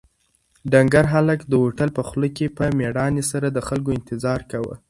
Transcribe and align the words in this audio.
ډنکر 0.71 1.05
هلک 1.13 1.39
د 1.47 1.53
هوټل 1.63 1.89
په 1.97 2.01
خوله 2.07 2.29
کې 2.37 2.45
په 2.57 2.63
مېړانې 2.79 3.23
سره 3.31 3.47
د 3.51 3.59
خلکو 3.67 3.89
انتظار 3.97 4.39
کاوه. 4.51 4.75